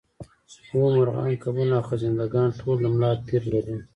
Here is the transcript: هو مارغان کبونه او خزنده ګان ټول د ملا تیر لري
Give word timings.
هو 0.69 0.79
مارغان 0.95 1.31
کبونه 1.43 1.73
او 1.79 1.83
خزنده 1.89 2.25
ګان 2.33 2.49
ټول 2.59 2.75
د 2.81 2.85
ملا 2.93 3.11
تیر 3.27 3.43
لري 3.53 3.75